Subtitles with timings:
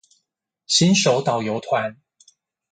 [0.65, 2.01] 新手導遊團